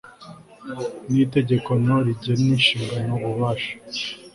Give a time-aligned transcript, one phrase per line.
[1.11, 3.71] y itegeko no rigena inshingano ububasha